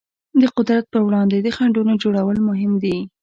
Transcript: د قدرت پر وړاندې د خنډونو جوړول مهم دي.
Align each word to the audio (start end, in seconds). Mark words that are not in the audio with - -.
د 0.41 0.43
قدرت 0.57 0.85
پر 0.93 1.01
وړاندې 1.07 1.37
د 1.39 1.47
خنډونو 1.57 1.93
جوړول 2.03 2.37
مهم 2.49 2.73
دي. 2.83 2.97